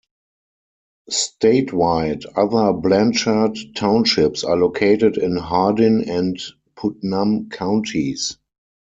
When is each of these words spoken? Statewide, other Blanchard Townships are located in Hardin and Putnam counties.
Statewide, 1.11 2.25
other 2.35 2.73
Blanchard 2.73 3.55
Townships 3.75 4.43
are 4.43 4.57
located 4.57 5.17
in 5.19 5.37
Hardin 5.37 6.09
and 6.09 6.39
Putnam 6.75 7.49
counties. 7.51 8.37